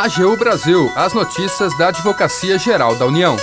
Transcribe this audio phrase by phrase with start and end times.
[0.00, 3.36] AGU Brasil, as notícias da Advocacia Geral da União.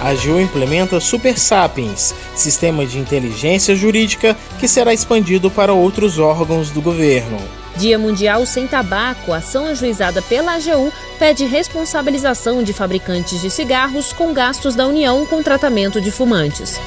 [0.00, 6.70] A AGU implementa Super Sapiens, sistema de inteligência jurídica que será expandido para outros órgãos
[6.70, 7.36] do governo.
[7.74, 14.32] Dia Mundial Sem Tabaco, ação ajuizada pela AGU, pede responsabilização de fabricantes de cigarros com
[14.32, 16.80] gastos da União com tratamento de fumantes.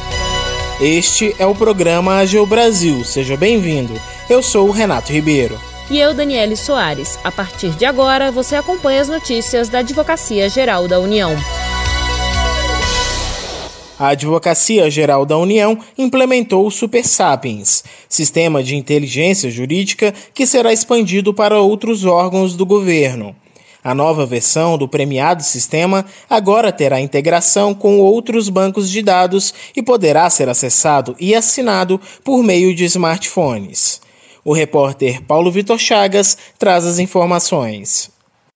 [0.79, 3.03] Este é o programa AGU Brasil.
[3.03, 3.99] Seja bem-vindo.
[4.29, 5.59] Eu sou o Renato Ribeiro.
[5.91, 7.17] E eu, Daniele Soares.
[7.23, 11.35] A partir de agora, você acompanha as notícias da Advocacia Geral da União.
[13.97, 20.71] A Advocacia Geral da União implementou o Super Sapiens, sistema de inteligência jurídica que será
[20.71, 23.35] expandido para outros órgãos do governo.
[23.83, 29.81] A nova versão do premiado sistema agora terá integração com outros bancos de dados e
[29.81, 34.07] poderá ser acessado e assinado por meio de smartphones.
[34.43, 38.09] O repórter Paulo Vitor Chagas traz as informações.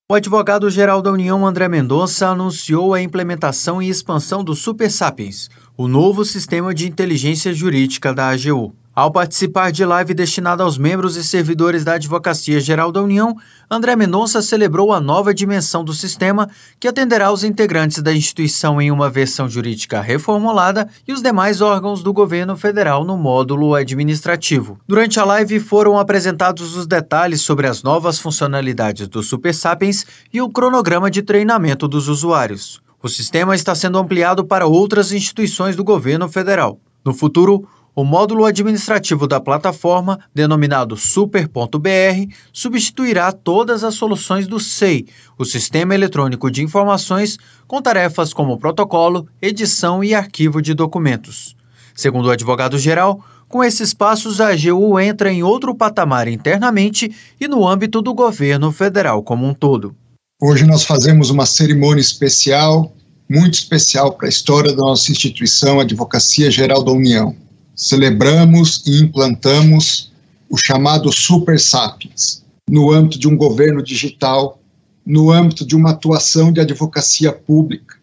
[0.10, 5.88] O advogado-geral da União, André Mendonça, anunciou a implementação e expansão do Super Sapiens, o
[5.88, 8.74] novo sistema de inteligência jurídica da AGU.
[8.96, 13.36] Ao participar de live destinada aos membros e servidores da Advocacia Geral da União,
[13.68, 16.48] André Mendonça celebrou a nova dimensão do sistema,
[16.80, 22.04] que atenderá os integrantes da instituição em uma versão jurídica reformulada e os demais órgãos
[22.04, 24.78] do governo federal no módulo administrativo.
[24.88, 30.40] Durante a live foram apresentados os detalhes sobre as novas funcionalidades do Super Sapiens e
[30.40, 32.80] o cronograma de treinamento dos usuários.
[33.02, 36.80] O sistema está sendo ampliado para outras instituições do governo federal.
[37.04, 45.06] No futuro, o módulo administrativo da plataforma, denominado Super.br, substituirá todas as soluções do SEI,
[45.38, 51.56] o Sistema Eletrônico de Informações, com tarefas como protocolo, edição e arquivo de documentos.
[51.96, 57.68] Segundo o advogado-geral, com esses passos, a AGU entra em outro patamar internamente e no
[57.68, 59.96] âmbito do governo federal como um todo.
[60.42, 62.92] Hoje nós fazemos uma cerimônia especial,
[63.30, 67.43] muito especial para a história da nossa instituição, a Advocacia Geral da União
[67.76, 70.12] celebramos e implantamos
[70.50, 74.60] o chamado Super Sapiens, no âmbito de um governo digital,
[75.06, 77.98] no âmbito de uma atuação de advocacia pública,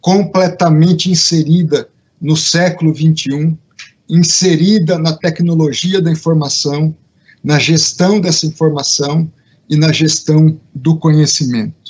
[0.00, 1.88] completamente inserida
[2.20, 3.56] no século XXI,
[4.08, 6.94] inserida na tecnologia da informação,
[7.42, 9.30] na gestão dessa informação
[9.68, 11.83] e na gestão do conhecimento.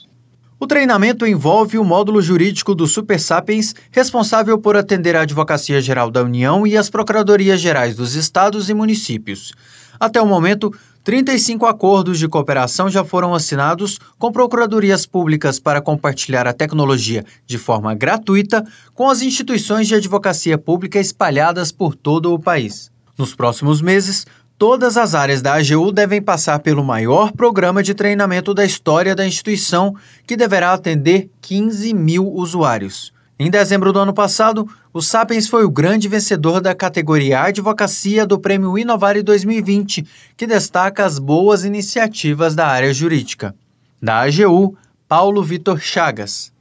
[0.65, 6.11] O treinamento envolve o módulo jurídico do Super Sapiens, responsável por atender a Advocacia Geral
[6.11, 9.53] da União e as Procuradorias Gerais dos Estados e Municípios.
[10.01, 10.75] Até o momento,
[11.05, 17.59] 35 acordos de cooperação já foram assinados com procuradorias públicas para compartilhar a tecnologia de
[17.59, 18.65] forma gratuita
[18.95, 22.91] com as instituições de advocacia pública espalhadas por todo o país.
[23.19, 24.27] Nos próximos meses,
[24.57, 29.27] Todas as áreas da AGU devem passar pelo maior programa de treinamento da história da
[29.27, 33.13] instituição, que deverá atender 15 mil usuários.
[33.37, 38.39] Em dezembro do ano passado, o Sapiens foi o grande vencedor da categoria Advocacia do
[38.39, 40.07] Prêmio Inovare 2020,
[40.37, 43.53] que destaca as boas iniciativas da área jurídica.
[44.01, 44.77] Da AGU,
[45.09, 46.53] Paulo Vitor Chagas.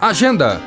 [0.00, 0.60] Agenda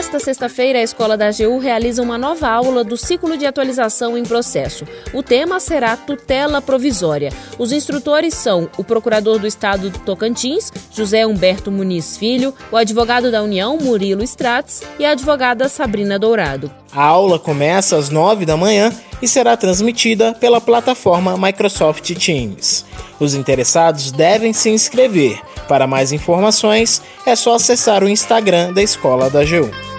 [0.00, 4.22] Nesta sexta-feira, a Escola da AGU realiza uma nova aula do ciclo de atualização em
[4.22, 4.86] processo.
[5.12, 7.30] O tema será tutela provisória.
[7.58, 13.30] Os instrutores são o Procurador do Estado do Tocantins, José Humberto Muniz Filho, o advogado
[13.30, 16.72] da União, Murilo Strates, e a advogada Sabrina Dourado.
[16.94, 18.90] A aula começa às nove da manhã
[19.20, 22.86] e será transmitida pela plataforma Microsoft Teams.
[23.20, 25.38] Os interessados devem se inscrever.
[25.68, 29.89] Para mais informações, é só acessar o Instagram da Escola da AGU.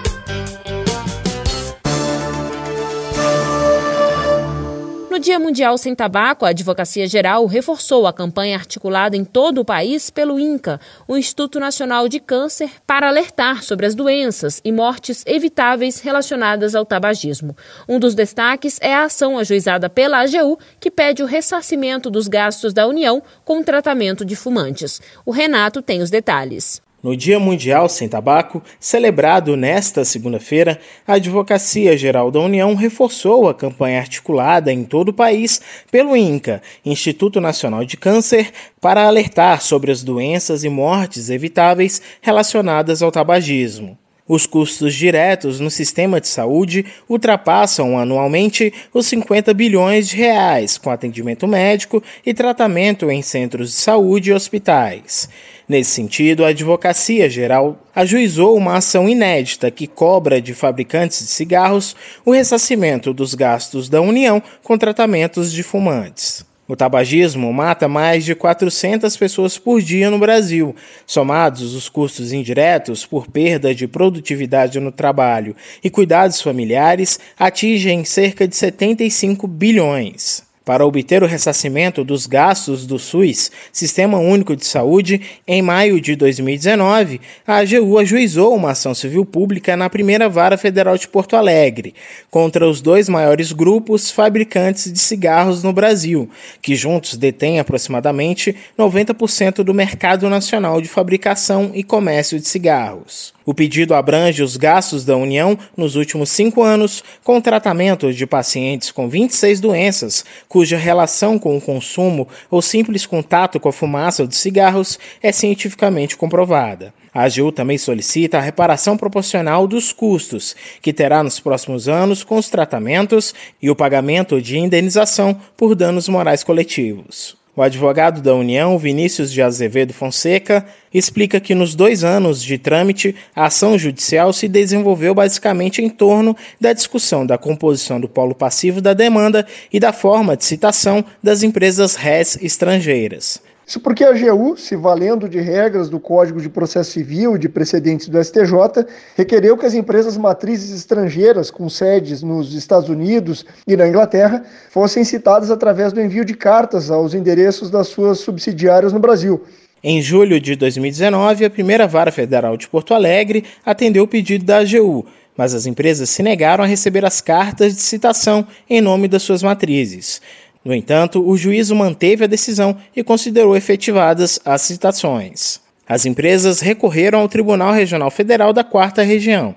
[5.22, 10.10] Dia Mundial Sem Tabaco, a Advocacia Geral reforçou a campanha articulada em todo o país
[10.10, 16.00] pelo INCA, o Instituto Nacional de Câncer, para alertar sobre as doenças e mortes evitáveis
[16.00, 17.56] relacionadas ao tabagismo.
[17.88, 22.72] Um dos destaques é a ação ajuizada pela AGU, que pede o ressarcimento dos gastos
[22.72, 25.00] da União com o tratamento de fumantes.
[25.24, 26.82] O Renato tem os detalhes.
[27.02, 33.54] No Dia Mundial Sem Tabaco, celebrado nesta segunda-feira, a Advocacia Geral da União reforçou a
[33.54, 35.60] campanha articulada em todo o país
[35.90, 43.02] pelo INCA, Instituto Nacional de Câncer, para alertar sobre as doenças e mortes evitáveis relacionadas
[43.02, 43.98] ao tabagismo.
[44.28, 50.90] Os custos diretos no sistema de saúde ultrapassam anualmente os 50 bilhões de reais, com
[50.90, 55.28] atendimento médico e tratamento em centros de saúde e hospitais.
[55.72, 61.96] Nesse sentido, a Advocacia Geral ajuizou uma ação inédita que cobra de fabricantes de cigarros
[62.26, 66.44] o ressarcimento dos gastos da União com tratamentos de fumantes.
[66.68, 70.76] O tabagismo mata mais de 400 pessoas por dia no Brasil.
[71.06, 78.46] Somados os custos indiretos por perda de produtividade no trabalho e cuidados familiares, atingem cerca
[78.46, 80.51] de 75 bilhões.
[80.64, 86.14] Para obter o ressarcimento dos gastos do SUS, Sistema Único de Saúde, em maio de
[86.14, 91.94] 2019, a AGU ajuizou uma ação civil pública na primeira vara federal de Porto Alegre,
[92.30, 96.30] contra os dois maiores grupos fabricantes de cigarros no Brasil,
[96.60, 103.34] que juntos detêm aproximadamente 90% do mercado nacional de fabricação e comércio de cigarros.
[103.44, 108.90] O pedido abrange os gastos da União nos últimos cinco anos com tratamento de pacientes
[108.90, 114.36] com 26 doenças, cuja relação com o consumo ou simples contato com a fumaça dos
[114.36, 116.94] cigarros é cientificamente comprovada.
[117.14, 122.38] A AGU também solicita a reparação proporcional dos custos, que terá nos próximos anos com
[122.38, 127.41] os tratamentos e o pagamento de indenização por danos morais coletivos.
[127.54, 133.14] O advogado da União, Vinícius de Azevedo Fonseca, explica que nos dois anos de trâmite,
[133.36, 138.80] a ação judicial se desenvolveu basicamente em torno da discussão da composição do polo passivo
[138.80, 143.42] da demanda e da forma de citação das empresas RES estrangeiras.
[143.72, 147.48] Isso porque a AGU, se valendo de regras do Código de Processo Civil e de
[147.48, 148.84] precedentes do STJ,
[149.16, 155.04] requereu que as empresas matrizes estrangeiras com sedes nos Estados Unidos e na Inglaterra fossem
[155.04, 159.42] citadas através do envio de cartas aos endereços das suas subsidiárias no Brasil.
[159.82, 164.58] Em julho de 2019, a primeira vara federal de Porto Alegre atendeu o pedido da
[164.58, 169.22] AGU, mas as empresas se negaram a receber as cartas de citação em nome das
[169.22, 170.20] suas matrizes.
[170.64, 175.60] No entanto, o juízo manteve a decisão e considerou efetivadas as citações.
[175.88, 179.54] As empresas recorreram ao Tribunal Regional Federal da Quarta Região,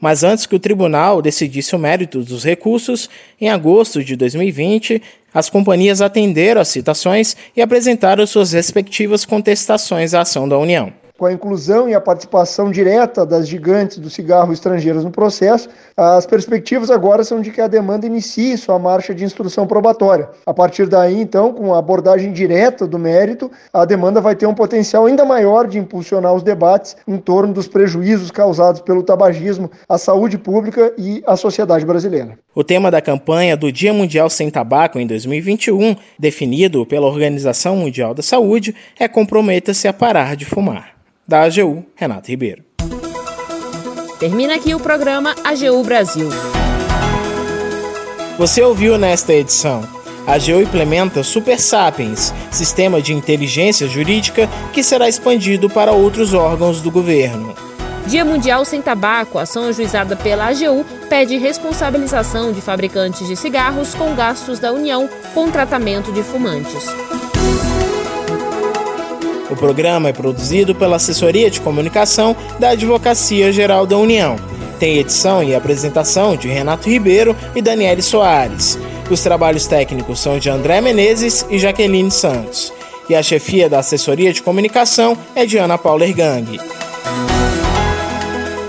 [0.00, 3.08] mas antes que o tribunal decidisse o mérito dos recursos,
[3.40, 5.00] em agosto de 2020,
[5.32, 11.26] as companhias atenderam às citações e apresentaram suas respectivas contestações à ação da União com
[11.26, 16.92] a inclusão e a participação direta das gigantes do cigarro estrangeiras no processo, as perspectivas
[16.92, 20.28] agora são de que a demanda inicie sua marcha de instrução probatória.
[20.46, 24.54] A partir daí, então, com a abordagem direta do mérito, a demanda vai ter um
[24.54, 29.98] potencial ainda maior de impulsionar os debates em torno dos prejuízos causados pelo tabagismo à
[29.98, 32.38] saúde pública e à sociedade brasileira.
[32.54, 38.14] O tema da campanha do Dia Mundial Sem Tabaco em 2021, definido pela Organização Mundial
[38.14, 40.98] da Saúde, é Comprometa-se a parar de fumar
[41.28, 42.64] da AGU, Renato Ribeiro.
[44.18, 46.30] Termina aqui o programa AGU Brasil.
[48.38, 49.86] Você ouviu nesta edição.
[50.26, 56.80] A AGU implementa Super Sapiens, sistema de inteligência jurídica que será expandido para outros órgãos
[56.80, 57.54] do governo.
[58.06, 64.14] Dia Mundial Sem Tabaco, ação ajuizada pela AGU, pede responsabilização de fabricantes de cigarros com
[64.14, 66.86] gastos da União com tratamento de fumantes.
[69.50, 74.36] O programa é produzido pela Assessoria de Comunicação da Advocacia Geral da União.
[74.78, 78.78] Tem edição e apresentação de Renato Ribeiro e Daniele Soares.
[79.10, 82.72] Os trabalhos técnicos são de André Menezes e Jaqueline Santos.
[83.08, 86.58] E a chefia da Assessoria de Comunicação é de Ana Paula Ergang.